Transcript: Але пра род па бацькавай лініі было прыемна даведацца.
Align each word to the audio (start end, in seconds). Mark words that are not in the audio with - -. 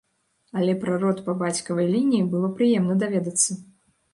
Але 0.61 0.73
пра 0.85 0.95
род 1.03 1.21
па 1.27 1.35
бацькавай 1.43 1.87
лініі 1.93 2.25
было 2.33 2.51
прыемна 2.57 2.93
даведацца. 3.05 3.51